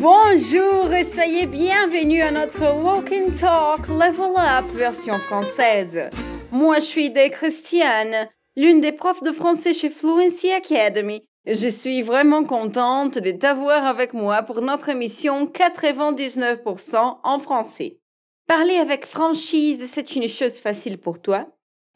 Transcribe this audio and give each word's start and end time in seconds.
Bonjour 0.00 0.92
et 0.92 1.04
soyez 1.04 1.46
bienvenus 1.46 2.24
à 2.24 2.30
notre 2.30 2.74
Walk 2.82 3.12
and 3.12 3.32
Talk 3.38 3.88
Level 3.88 4.34
Up 4.36 4.66
version 4.72 5.18
française. 5.18 6.10
Moi, 6.50 6.76
je 6.76 6.84
suis 6.84 7.10
Des 7.10 7.30
Christiane, 7.30 8.28
l'une 8.56 8.80
des 8.80 8.92
profs 8.92 9.22
de 9.22 9.32
français 9.32 9.74
chez 9.74 9.90
Fluency 9.90 10.50
Academy. 10.50 11.22
Je 11.46 11.68
suis 11.68 12.02
vraiment 12.02 12.44
contente 12.44 13.18
de 13.18 13.30
t'avoir 13.30 13.84
avec 13.86 14.12
moi 14.12 14.42
pour 14.42 14.60
notre 14.60 14.88
émission 14.88 15.46
99% 15.46 17.18
en 17.22 17.38
français. 17.38 17.98
Parler 18.46 18.76
avec 18.76 19.06
franchise, 19.06 19.88
c'est 19.92 20.16
une 20.16 20.28
chose 20.28 20.58
facile 20.58 20.98
pour 20.98 21.20
toi. 21.20 21.46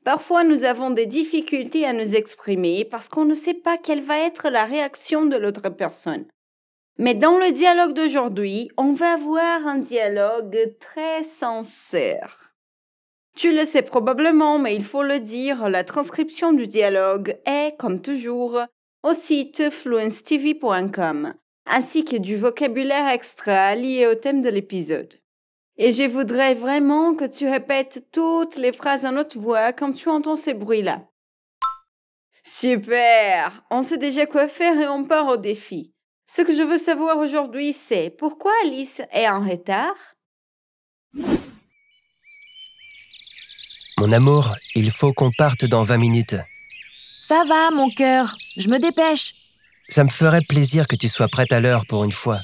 Parfois, 0.04 0.42
nous 0.42 0.64
avons 0.64 0.90
des 0.90 1.06
difficultés 1.06 1.86
à 1.86 1.92
nous 1.92 2.16
exprimer 2.16 2.84
parce 2.84 3.08
qu'on 3.08 3.24
ne 3.24 3.34
sait 3.34 3.54
pas 3.54 3.78
quelle 3.78 4.02
va 4.02 4.18
être 4.18 4.50
la 4.50 4.64
réaction 4.64 5.26
de 5.26 5.36
l'autre 5.36 5.68
personne. 5.68 6.24
Mais 6.98 7.14
dans 7.14 7.38
le 7.38 7.52
dialogue 7.52 7.94
d'aujourd'hui, 7.94 8.70
on 8.76 8.92
va 8.92 9.12
avoir 9.12 9.66
un 9.66 9.78
dialogue 9.78 10.74
très 10.80 11.22
sincère. 11.22 12.54
Tu 13.36 13.52
le 13.52 13.64
sais 13.64 13.82
probablement, 13.82 14.58
mais 14.58 14.74
il 14.74 14.84
faut 14.84 15.02
le 15.02 15.20
dire, 15.20 15.68
la 15.68 15.84
transcription 15.84 16.52
du 16.52 16.66
dialogue 16.66 17.38
est, 17.46 17.76
comme 17.78 18.02
toujours, 18.02 18.60
au 19.02 19.14
site 19.14 19.70
fluencetv.com, 19.70 21.32
ainsi 21.66 22.04
que 22.04 22.16
du 22.16 22.36
vocabulaire 22.36 23.08
extra 23.08 23.74
lié 23.74 24.06
au 24.06 24.14
thème 24.14 24.42
de 24.42 24.50
l'épisode. 24.50 25.21
Et 25.78 25.92
je 25.92 26.02
voudrais 26.04 26.54
vraiment 26.54 27.14
que 27.14 27.24
tu 27.24 27.48
répètes 27.48 28.06
toutes 28.12 28.56
les 28.56 28.72
phrases 28.72 29.04
à 29.04 29.10
notre 29.10 29.38
voix 29.38 29.72
quand 29.72 29.92
tu 29.92 30.08
entends 30.08 30.36
ces 30.36 30.54
bruits-là. 30.54 31.02
Super! 32.44 33.62
On 33.70 33.82
sait 33.82 33.98
déjà 33.98 34.26
quoi 34.26 34.48
faire 34.48 34.78
et 34.78 34.88
on 34.88 35.04
part 35.04 35.28
au 35.28 35.36
défi. 35.36 35.94
Ce 36.26 36.42
que 36.42 36.54
je 36.54 36.62
veux 36.62 36.76
savoir 36.76 37.16
aujourd'hui, 37.18 37.72
c'est 37.72 38.10
pourquoi 38.10 38.52
Alice 38.64 39.02
est 39.12 39.28
en 39.28 39.40
retard? 39.48 39.94
Mon 43.98 44.12
amour, 44.12 44.54
il 44.74 44.90
faut 44.90 45.12
qu'on 45.12 45.30
parte 45.30 45.64
dans 45.64 45.84
20 45.84 45.98
minutes. 45.98 46.36
Ça 47.20 47.44
va, 47.44 47.70
mon 47.70 47.88
cœur, 47.88 48.36
je 48.56 48.68
me 48.68 48.78
dépêche. 48.78 49.32
Ça 49.88 50.04
me 50.04 50.10
ferait 50.10 50.40
plaisir 50.48 50.86
que 50.86 50.96
tu 50.96 51.08
sois 51.08 51.28
prête 51.28 51.52
à 51.52 51.60
l'heure 51.60 51.86
pour 51.86 52.04
une 52.04 52.12
fois. 52.12 52.40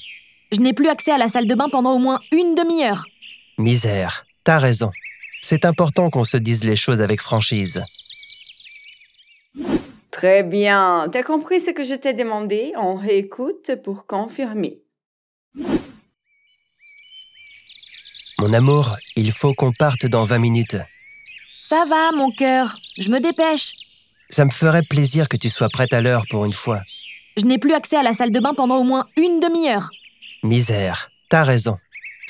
Je 0.53 0.61
n'ai 0.61 0.73
plus 0.73 0.89
accès 0.89 1.13
à 1.13 1.19
la 1.19 1.29
salle 1.29 1.47
de 1.47 1.55
bain 1.55 1.69
pendant 1.69 1.95
au 1.95 1.99
moins 1.99 2.21
une 2.33 2.55
demi-heure. 2.55 3.05
Misère, 3.59 4.25
t'as 4.45 4.59
raison. 4.59 4.91
C'est 5.43 5.65
important 5.65 6.11
qu'on 6.11 6.25
se 6.25 6.37
dise 6.37 6.63
les 6.63 6.77
choses 6.77 7.01
avec 7.01 7.21
franchise. 7.21 7.83
Très 10.13 10.45
bien. 10.45 11.09
T'as 11.11 11.25
compris 11.25 11.59
ce 11.59 11.71
que 11.73 11.83
je 11.83 11.95
t'ai 11.95 12.13
demandé? 12.13 12.73
On 12.77 12.95
réécoute 12.95 13.73
pour 13.85 14.07
confirmer. 14.07 14.79
Mon 18.39 18.53
amour, 18.53 18.97
il 19.17 19.33
faut 19.33 19.55
qu'on 19.55 19.73
parte 19.73 20.07
dans 20.07 20.25
20 20.25 20.39
minutes. 20.39 20.77
Ça 21.61 21.85
va, 21.85 22.13
mon 22.13 22.31
cœur, 22.31 22.79
je 22.97 23.11
me 23.11 23.19
dépêche. 23.19 23.73
Ça 24.31 24.45
me 24.45 24.51
ferait 24.51 24.83
plaisir 24.83 25.29
que 25.29 25.37
tu 25.37 25.51
sois 25.51 25.69
prête 25.69 25.93
à 25.93 26.01
l'heure 26.01 26.25
pour 26.31 26.45
une 26.45 26.53
fois. 26.53 26.81
Je 27.37 27.45
n'ai 27.47 27.59
plus 27.59 27.73
accès 27.73 27.97
à 27.97 28.03
la 28.03 28.15
salle 28.15 28.31
de 28.31 28.41
bain 28.41 28.55
pendant 28.55 28.77
au 28.77 28.85
moins 28.85 29.07
une 29.17 29.41
demi-heure. 29.41 29.91
Misère, 30.45 31.11
t'as 31.29 31.43
raison. 31.43 31.79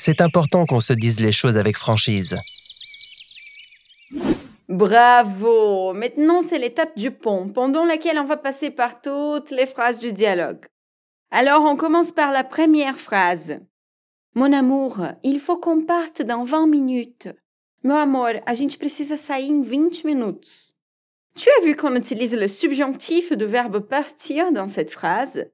C'est 0.01 0.21
important 0.21 0.65
qu'on 0.65 0.79
se 0.79 0.93
dise 0.93 1.19
les 1.19 1.33
choses 1.33 1.57
avec 1.57 1.75
franchise. 1.75 2.37
Bravo 4.69 5.93
Maintenant, 5.93 6.41
c'est 6.41 6.57
l'étape 6.57 6.97
du 6.97 7.11
pont, 7.11 7.49
pendant 7.49 7.83
laquelle 7.83 8.17
on 8.17 8.23
va 8.23 8.37
passer 8.37 8.71
par 8.71 9.01
toutes 9.01 9.51
les 9.51 9.65
phrases 9.65 9.99
du 9.99 10.13
dialogue. 10.13 10.65
Alors, 11.31 11.63
on 11.65 11.75
commence 11.75 12.13
par 12.13 12.31
la 12.31 12.45
première 12.45 12.97
phrase. 12.97 13.59
Mon 14.35 14.53
amour, 14.53 15.01
il 15.23 15.37
faut 15.37 15.57
qu'on 15.57 15.83
parte 15.83 16.21
dans 16.21 16.45
20 16.45 16.67
minutes. 16.67 17.27
Meu 17.83 17.95
amor, 17.95 18.41
a 18.45 18.53
gente 18.53 18.77
precisa 18.77 19.17
sair 19.17 19.51
em 19.51 19.61
20 19.61 20.05
minutos. 20.05 20.75
Tu 21.35 21.49
as 21.57 21.65
vu 21.65 21.75
qu'on 21.75 21.97
utilise 21.97 22.37
le 22.37 22.47
subjonctif 22.47 23.33
du 23.33 23.45
verbe 23.45 23.79
partir 23.79 24.53
dans 24.53 24.69
cette 24.69 24.91
phrase? 24.91 25.45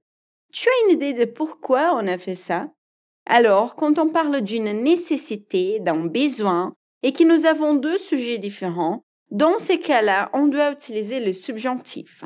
Tu 0.53 0.69
as 0.69 0.85
une 0.85 0.93
idée 0.97 1.13
de 1.13 1.25
pourquoi 1.25 1.95
on 1.95 2.05
a 2.05 2.19
fait 2.19 2.35
ça? 2.35 2.69
Alors, 3.25 3.75
quand 3.75 3.97
on 3.97 4.09
parle 4.09 4.41
d'une 4.41 4.71
nécessité, 4.83 5.79
d'un 5.79 6.05
besoin, 6.05 6.73
et 7.01 7.11
que 7.11 7.23
nous 7.23 7.45
avons 7.45 7.75
deux 7.75 7.97
sujets 7.97 8.37
différents, 8.37 9.03
dans 9.31 9.57
ces 9.57 9.79
cas-là, 9.79 10.29
on 10.33 10.47
doit 10.47 10.71
utiliser 10.71 11.19
le 11.19 11.33
subjonctif. 11.33 12.23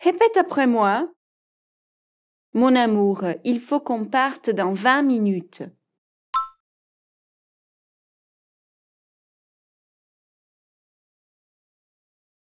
Répète 0.00 0.36
après 0.36 0.66
moi. 0.66 1.10
Mon 2.52 2.76
amour, 2.76 3.22
il 3.44 3.58
faut 3.58 3.80
qu'on 3.80 4.04
parte 4.04 4.50
dans 4.50 4.72
20 4.72 5.02
minutes. 5.02 5.62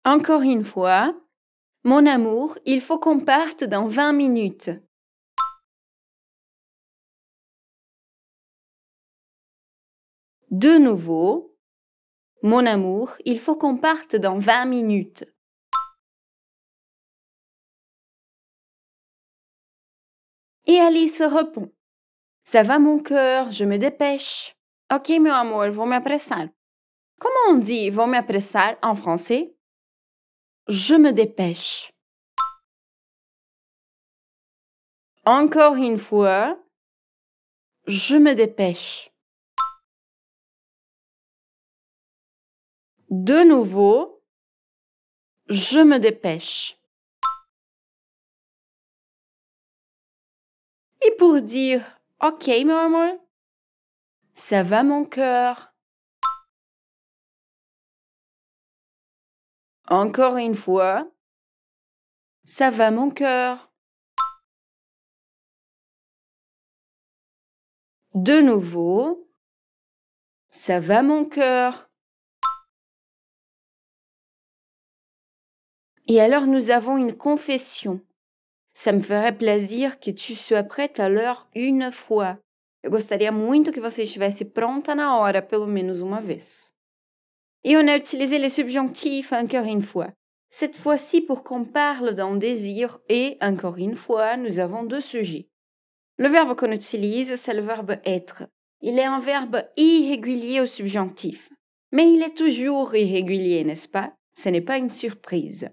Encore 0.06 0.42
une 0.42 0.64
fois. 0.64 1.16
Mon 1.86 2.06
amour, 2.06 2.58
il 2.66 2.82
faut 2.82 2.98
qu'on 2.98 3.20
parte 3.20 3.64
dans 3.64 3.88
20 3.88 4.14
minutes. 4.14 4.72
De 10.54 10.78
nouveau. 10.78 11.58
Mon 12.44 12.68
amour, 12.68 13.18
il 13.26 13.40
faut 13.40 13.56
qu'on 13.56 13.76
parte 13.76 14.16
dans 14.16 14.38
20 14.38 14.66
minutes. 14.66 15.26
Et 20.68 20.78
Alice 20.80 21.24
répond. 21.24 21.74
Ça 22.44 22.62
va 22.62 22.78
mon 22.78 23.00
cœur, 23.00 23.50
je 23.50 23.66
me 23.66 23.80
dépêche. 23.80 24.56
Ok, 24.94 25.10
meu 25.20 25.34
amor, 25.34 25.72
vou 25.72 25.88
me. 25.88 25.98
Comment 27.20 27.50
on 27.50 27.58
dit 27.58 27.90
vou 27.90 28.06
me 28.06 28.86
en 28.86 28.96
français? 28.96 29.58
Je 30.68 30.94
me 30.94 31.14
dépêche. 31.14 31.92
Encore 35.26 35.78
une 35.78 35.98
fois. 35.98 36.64
Je 37.88 38.18
me 38.18 38.36
dépêche. 38.36 39.13
De 43.16 43.48
nouveau, 43.48 44.24
je 45.46 45.78
me 45.78 46.00
dépêche. 46.00 46.80
Et 51.06 51.16
pour 51.20 51.40
dire 51.40 51.86
OK, 52.24 52.50
maman, 52.66 53.24
ça 54.34 54.64
va 54.64 54.82
mon 54.82 55.06
cœur. 55.06 55.76
Encore 59.90 60.38
une 60.38 60.56
fois, 60.56 61.08
ça 62.44 62.72
va 62.72 62.90
mon 62.90 63.12
cœur. 63.12 63.72
De 68.16 68.42
nouveau, 68.42 69.30
ça 70.50 70.80
va 70.80 71.04
mon 71.04 71.26
cœur. 71.26 71.93
Et 76.08 76.20
alors 76.20 76.46
nous 76.46 76.72
avons 76.72 76.98
une 76.98 77.14
confession. 77.14 78.02
Ça 78.74 78.92
me 78.92 79.00
ferait 79.00 79.38
plaisir 79.38 80.00
que 80.00 80.12
tu 80.12 80.36
sois 80.36 80.64
prête 80.64 81.00
à 81.00 81.10
l'heure 81.10 81.48
une 81.56 81.92
fois. 81.92 82.38
Eu 82.86 82.90
gostaria 82.90 83.32
muito 83.32 83.72
que 83.72 83.80
você 83.80 84.04
estivesse 84.04 84.44
pronta 84.44 84.94
na 84.94 85.18
hora, 85.18 85.42
pelo 85.42 85.68
menos 85.68 86.02
uma 86.02 86.20
vez. 86.20 86.74
Et 87.64 87.78
on 87.78 87.88
a 87.88 87.96
utilisé 87.96 88.40
les 88.40 88.50
subjonctifs 88.50 89.32
encore 89.32 89.66
une 89.66 89.82
fois. 89.82 90.12
Cette 90.50 90.76
fois-ci 90.76 91.22
pour 91.22 91.44
qu'on 91.44 91.64
parle 91.64 92.14
d'un 92.14 92.36
désir 92.36 93.00
et, 93.08 93.38
encore 93.42 93.78
une 93.78 93.96
fois, 93.96 94.36
nous 94.36 94.60
avons 94.60 94.84
deux 94.84 95.02
sujets. 95.02 95.48
Le 96.18 96.28
verbe 96.28 96.56
qu'on 96.56 96.72
utilise, 96.72 97.36
c'est 97.36 97.54
le 97.54 97.62
verbe 97.62 97.96
être. 98.06 98.44
Il 98.82 99.00
est 99.00 99.06
un 99.06 99.20
verbe 99.20 99.64
irrégulier 99.78 100.60
au 100.60 100.66
subjonctif. 100.66 101.50
Mais 101.94 102.12
il 102.12 102.22
est 102.22 102.36
toujours 102.36 102.94
irrégulier, 102.94 103.64
n'est-ce 103.64 103.88
pas? 103.88 104.14
Ce 104.38 104.50
n'est 104.50 104.62
pas 104.62 104.78
une 104.78 104.90
surprise. 104.90 105.70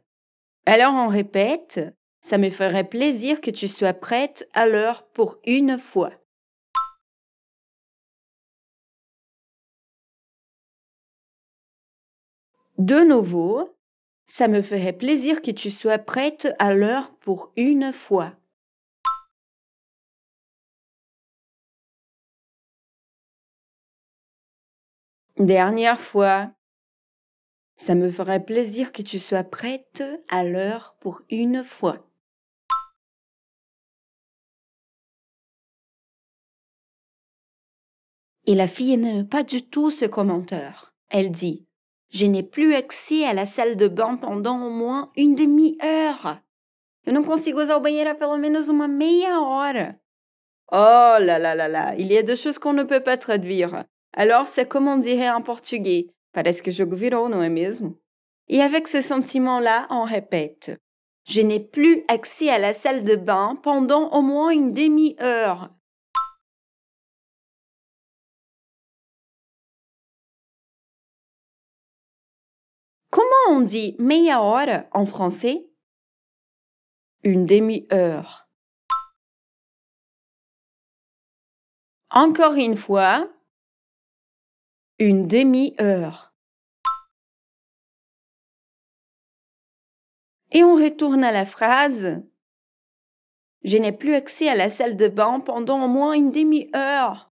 Alors 0.72 0.94
on 0.94 1.08
répète, 1.08 1.80
ça 2.20 2.38
me 2.38 2.48
ferait 2.48 2.88
plaisir 2.88 3.40
que 3.40 3.50
tu 3.50 3.66
sois 3.66 3.92
prête 3.92 4.48
à 4.54 4.68
l'heure 4.68 5.04
pour 5.08 5.40
une 5.44 5.78
fois. 5.78 6.12
De 12.78 13.00
nouveau, 13.00 13.76
ça 14.26 14.46
me 14.46 14.62
ferait 14.62 14.92
plaisir 14.92 15.42
que 15.42 15.50
tu 15.50 15.72
sois 15.72 15.98
prête 15.98 16.54
à 16.60 16.72
l'heure 16.72 17.10
pour 17.18 17.52
une 17.56 17.92
fois. 17.92 18.32
Dernière 25.36 25.98
fois. 25.98 26.52
Ça 27.80 27.94
me 27.94 28.10
ferait 28.10 28.44
plaisir 28.44 28.92
que 28.92 29.00
tu 29.00 29.18
sois 29.18 29.42
prête 29.42 30.04
à 30.28 30.44
l'heure 30.44 30.96
pour 31.00 31.22
une 31.30 31.64
fois. 31.64 31.96
Et 38.44 38.54
la 38.54 38.66
fille 38.66 38.98
n'aime 38.98 39.26
pas 39.26 39.44
du 39.44 39.66
tout 39.66 39.88
ce 39.88 40.04
commentaire. 40.04 40.92
Elle 41.08 41.30
dit 41.30 41.66
Je 42.10 42.26
n'ai 42.26 42.42
plus 42.42 42.74
accès 42.74 43.24
à 43.24 43.32
la 43.32 43.46
salle 43.46 43.76
de 43.76 43.88
bain 43.88 44.18
pendant 44.18 44.60
au 44.62 44.68
moins 44.68 45.10
une 45.16 45.34
demi-heure. 45.34 46.42
Eu 47.06 47.14
não 47.14 47.24
consigo 47.24 47.62
usar 47.62 47.78
o 47.78 47.80
banheiro 47.80 48.14
pelo 48.14 48.36
menos 48.36 48.68
uma 48.68 48.86
meia 48.86 49.40
hora. 49.40 49.98
Oh 50.70 51.16
là 51.18 51.38
là 51.38 51.54
là 51.54 51.66
là, 51.66 51.94
il 51.96 52.12
y 52.12 52.18
a 52.18 52.22
des 52.22 52.36
choses 52.36 52.58
qu'on 52.58 52.74
ne 52.74 52.84
peut 52.84 53.02
pas 53.02 53.16
traduire. 53.16 53.86
Alors 54.12 54.48
c'est 54.48 54.68
comme 54.68 54.86
on 54.86 54.98
dirait 54.98 55.30
en 55.30 55.40
portugais 55.40 56.12
Parece 56.32 56.62
que 56.62 56.70
jogo 56.70 56.96
virou, 56.96 57.28
não 57.28 57.42
é? 57.42 57.48
Et 58.48 58.60
avec 58.60 58.88
ce 58.88 59.00
sentiment-là, 59.00 59.86
on 59.90 60.04
répète. 60.04 60.80
Je 61.24 61.40
n'ai 61.40 61.60
plus 61.60 62.04
accès 62.08 62.50
à 62.50 62.58
la 62.58 62.72
salle 62.72 63.04
de 63.04 63.14
bain 63.14 63.54
pendant 63.62 64.10
au 64.10 64.22
moins 64.22 64.50
une 64.50 64.72
demi-heure. 64.72 65.70
Comment 73.10 73.58
on 73.58 73.60
dit 73.60 73.96
meia 73.98 74.40
hora 74.40 74.84
en 74.92 75.04
français? 75.04 75.68
Une 77.22 77.44
demi-heure. 77.44 78.48
Encore 82.10 82.54
une 82.54 82.76
fois, 82.76 83.28
une 85.00 85.26
demi-heure. 85.26 86.34
Et 90.52 90.62
on 90.62 90.74
retourne 90.74 91.24
à 91.24 91.32
la 91.32 91.46
phrase 91.46 92.22
Je 93.64 93.78
n'ai 93.78 93.92
plus 93.92 94.14
accès 94.14 94.48
à 94.50 94.54
la 94.54 94.68
salle 94.68 94.96
de 94.96 95.08
bain 95.08 95.40
pendant 95.40 95.82
au 95.84 95.88
moins 95.88 96.12
une 96.12 96.30
demi-heure. 96.30 97.32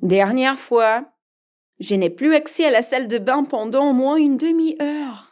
Dernière 0.00 0.58
fois, 0.58 1.12
je 1.78 1.94
n'ai 1.94 2.10
plus 2.10 2.34
accès 2.34 2.66
à 2.66 2.70
la 2.72 2.82
salle 2.82 3.06
de 3.06 3.18
bain 3.18 3.44
pendant 3.44 3.90
au 3.90 3.92
moins 3.92 4.16
une 4.16 4.36
demi-heure. 4.36 5.31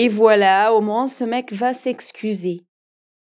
Et 0.00 0.06
voilà, 0.06 0.72
au 0.74 0.80
moins 0.80 1.08
ce 1.08 1.24
mec 1.24 1.52
va 1.52 1.72
s'excuser. 1.72 2.64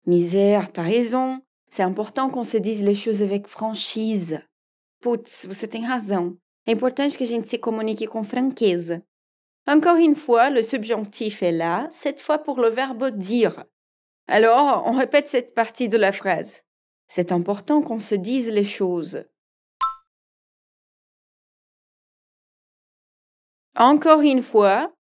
Misère, 0.04 0.72
t'as 0.72 0.82
raison. 0.82 1.40
C'est 1.70 1.84
important 1.84 2.28
qu'on 2.28 2.42
se 2.42 2.56
dise 2.56 2.82
les 2.82 2.92
choses 2.92 3.22
avec 3.22 3.46
franchise. 3.46 4.42
Putz, 5.00 5.46
você 5.46 5.68
tem 5.68 5.84
razão. 5.84 6.36
É 6.66 6.72
importante 6.72 7.16
que 7.16 7.22
a 7.22 7.26
gente 7.26 7.46
se 7.46 7.56
comunique 7.56 8.08
com 8.08 8.24
franqueza. 8.24 9.00
Encore 9.68 9.94
une 9.94 10.16
fois, 10.16 10.50
le 10.50 10.64
subjonctif 10.64 11.40
est 11.40 11.52
là, 11.52 11.86
cette 11.88 12.20
fois 12.20 12.38
pour 12.38 12.58
le 12.58 12.70
verbe 12.70 13.10
dire. 13.16 13.64
Alors, 14.26 14.82
on 14.88 14.98
répète 14.98 15.28
cette 15.28 15.54
partie 15.54 15.86
de 15.86 15.96
la 15.96 16.10
phrase. 16.10 16.64
C'est 17.06 17.30
important 17.30 17.80
qu'on 17.80 18.00
se 18.00 18.16
dise 18.16 18.50
les 18.50 18.64
choses. 18.64 19.24
Encore 23.76 24.22
une 24.22 24.42
fois, 24.42 24.95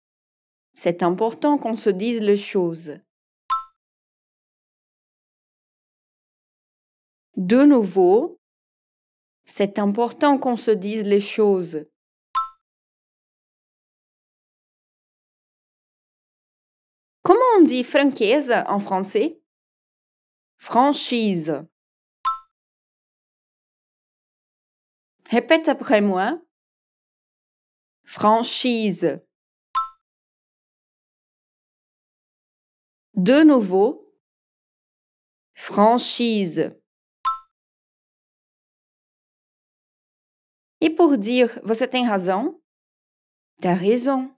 c'est 0.75 1.04
important 1.04 1.57
qu'on 1.57 1.74
se 1.74 1.89
dise 1.89 2.22
les 2.22 2.38
choses. 2.38 3.00
De 7.38 7.63
nouveau, 7.63 8.39
c'est 9.45 9.80
important 9.80 10.38
qu'on 10.38 10.56
se 10.56 10.72
dise 10.72 11.04
les 11.04 11.19
choses. 11.19 11.88
Comment 17.24 17.39
on 17.57 17.63
dit 17.63 17.83
franqueza 17.83 18.69
en 18.71 18.80
français? 18.80 19.42
Franchise. 20.57 21.66
Répète 25.30 25.68
après 25.68 26.01
moi. 26.01 26.39
Franchise. 28.04 29.25
De 33.16 33.44
nouveau. 33.44 34.14
Franchise. 35.54 36.78
Et 40.82 40.90
pour 40.90 41.18
dire 41.18 41.60
você 41.64 41.88
tem 41.88 42.06
razão, 42.06 42.62
t'as 43.62 43.74
raison. 43.74 44.36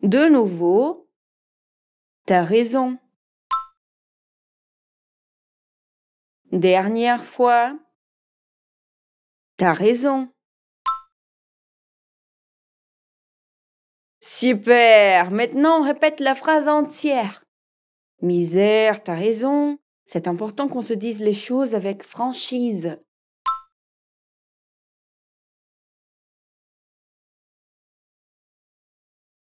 De 0.00 0.28
nouveau, 0.30 1.10
t'as 2.24 2.42
raison. 2.42 2.98
Dernière 6.52 7.22
fois, 7.22 7.78
t'as 9.58 9.74
raison. 9.74 10.32
Super. 14.38 15.30
Maintenant, 15.30 15.82
répète 15.82 16.20
la 16.20 16.34
phrase 16.34 16.68
entière. 16.68 17.46
Misère, 18.20 19.02
t'as 19.02 19.14
raison. 19.14 19.78
C'est 20.04 20.28
important 20.28 20.68
qu'on 20.68 20.82
se 20.82 20.92
dise 20.92 21.22
les 21.22 21.32
choses 21.32 21.74
avec 21.74 22.02
franchise. 22.02 22.98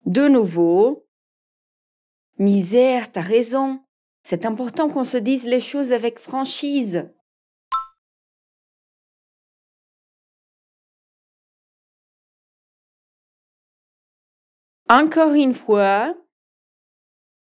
De 0.04 0.26
nouveau. 0.26 1.06
Misère, 2.38 3.12
t'as 3.12 3.20
raison. 3.20 3.84
C'est 4.24 4.44
important 4.46 4.88
qu'on 4.88 5.04
se 5.04 5.16
dise 5.16 5.46
les 5.46 5.60
choses 5.60 5.92
avec 5.92 6.18
franchise. 6.18 7.08
Encore 14.92 15.32
une 15.32 15.54
fois. 15.54 16.14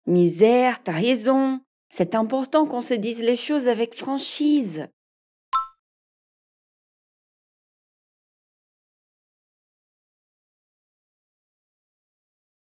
Misère, 0.05 0.81
t'as 0.81 0.93
raison. 0.93 1.59
C'est 1.89 2.15
important 2.15 2.65
qu'on 2.65 2.79
se 2.79 2.93
dise 2.93 3.21
les 3.21 3.35
choses 3.35 3.67
avec 3.67 3.95
franchise. 3.95 4.87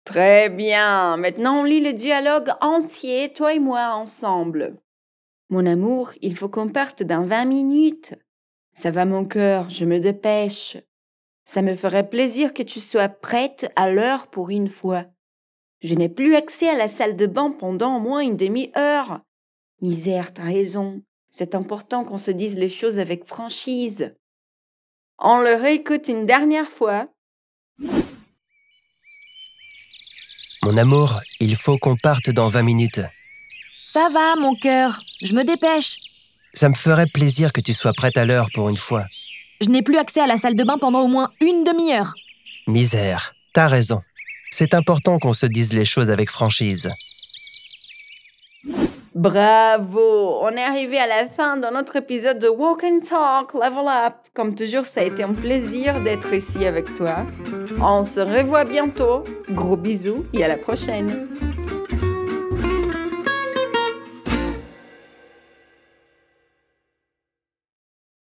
Très 0.04 0.50
bien. 0.50 1.16
Maintenant, 1.16 1.60
on 1.60 1.62
lit 1.62 1.80
le 1.80 1.92
dialogue 1.92 2.50
entier, 2.60 3.32
toi 3.32 3.54
et 3.54 3.60
moi, 3.60 3.94
ensemble. 3.94 4.80
Mon 5.48 5.64
amour, 5.64 6.10
il 6.22 6.34
faut 6.36 6.48
qu'on 6.48 6.68
parte 6.68 7.04
dans 7.04 7.24
20 7.24 7.44
minutes. 7.44 8.16
Ça 8.74 8.90
va 8.90 9.04
mon 9.04 9.26
cœur, 9.26 9.70
je 9.70 9.84
me 9.84 10.00
dépêche. 10.00 10.76
Ça 11.44 11.62
me 11.62 11.76
ferait 11.76 12.08
plaisir 12.08 12.54
que 12.54 12.62
tu 12.62 12.80
sois 12.80 13.08
prête 13.08 13.70
à 13.76 13.90
l'heure 13.90 14.28
pour 14.28 14.50
une 14.50 14.68
fois. 14.68 15.06
Je 15.82 15.94
n'ai 15.94 16.08
plus 16.08 16.36
accès 16.36 16.68
à 16.68 16.74
la 16.74 16.88
salle 16.88 17.16
de 17.16 17.26
bain 17.26 17.50
pendant 17.50 17.96
au 17.96 18.00
moins 18.00 18.20
une 18.20 18.36
demi-heure. 18.36 19.20
Misère, 19.80 20.32
t'as 20.32 20.44
raison. 20.44 21.02
C'est 21.30 21.54
important 21.54 22.04
qu'on 22.04 22.18
se 22.18 22.30
dise 22.30 22.56
les 22.56 22.68
choses 22.68 23.00
avec 23.00 23.24
franchise. 23.24 24.14
On 25.18 25.40
le 25.40 25.54
réécoute 25.54 26.08
une 26.08 26.26
dernière 26.26 26.68
fois. 26.68 27.08
Mon 30.62 30.76
amour, 30.76 31.20
il 31.40 31.56
faut 31.56 31.78
qu'on 31.78 31.96
parte 31.96 32.30
dans 32.30 32.48
20 32.48 32.62
minutes. 32.62 33.00
Ça 33.84 34.08
va, 34.08 34.36
mon 34.36 34.54
cœur, 34.54 35.02
je 35.20 35.34
me 35.34 35.42
dépêche. 35.42 35.96
Ça 36.54 36.68
me 36.68 36.74
ferait 36.74 37.06
plaisir 37.06 37.52
que 37.52 37.60
tu 37.60 37.74
sois 37.74 37.92
prête 37.92 38.16
à 38.16 38.24
l'heure 38.24 38.48
pour 38.54 38.68
une 38.68 38.76
fois. 38.76 39.06
Je 39.62 39.70
n'ai 39.70 39.82
plus 39.82 39.96
accès 39.96 40.20
à 40.20 40.26
la 40.26 40.38
salle 40.38 40.56
de 40.56 40.64
bain 40.64 40.76
pendant 40.76 41.02
au 41.02 41.06
moins 41.06 41.30
une 41.40 41.62
demi-heure. 41.62 42.14
Misère, 42.66 43.32
t'as 43.52 43.68
raison. 43.68 44.00
C'est 44.50 44.74
important 44.74 45.20
qu'on 45.20 45.34
se 45.34 45.46
dise 45.46 45.72
les 45.72 45.84
choses 45.84 46.10
avec 46.10 46.30
franchise. 46.30 46.90
Bravo! 49.14 50.40
On 50.42 50.50
est 50.50 50.64
arrivé 50.64 50.98
à 50.98 51.06
la 51.06 51.28
fin 51.28 51.56
de 51.58 51.72
notre 51.72 51.94
épisode 51.94 52.40
de 52.40 52.48
Walk 52.48 52.82
and 52.82 53.00
Talk 53.08 53.54
Level 53.54 53.86
Up. 53.86 54.14
Comme 54.34 54.56
toujours, 54.56 54.84
ça 54.84 55.02
a 55.02 55.04
été 55.04 55.22
un 55.22 55.32
plaisir 55.32 56.02
d'être 56.02 56.32
ici 56.32 56.66
avec 56.66 56.92
toi. 56.96 57.24
On 57.80 58.02
se 58.02 58.20
revoit 58.20 58.64
bientôt. 58.64 59.22
Gros 59.50 59.76
bisous 59.76 60.24
et 60.32 60.42
à 60.42 60.48
la 60.48 60.56
prochaine. 60.56 61.28